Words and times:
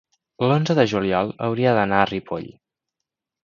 l'onze 0.45 0.75
de 0.79 0.85
juliol 0.93 1.31
hauria 1.49 1.77
d'anar 1.81 2.03
a 2.07 2.11
Ripoll. 2.15 2.51